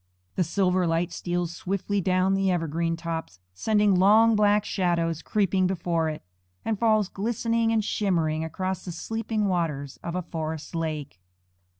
The 0.33 0.43
silver 0.43 0.87
light 0.87 1.11
steals 1.11 1.55
swiftly 1.55 2.01
down 2.01 2.33
the 2.33 2.49
evergreen 2.49 2.95
tops, 2.97 3.39
sending 3.53 3.93
long 3.93 4.35
black 4.35 4.65
shadows 4.65 5.21
creeping 5.21 5.67
before 5.67 6.09
it, 6.09 6.23
and 6.65 6.79
falls 6.79 7.07
glistening 7.07 7.71
and 7.71 7.85
shimmering 7.85 8.43
across 8.43 8.83
the 8.83 8.91
sleeping 8.93 9.47
waters 9.47 9.97
of 10.01 10.15
a 10.15 10.23
forest 10.23 10.73
lake. 10.73 11.19